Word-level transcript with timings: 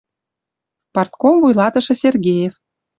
Партком 0.95 1.33
вуйлатышы 1.41 1.93
Сергеев. 2.01 2.53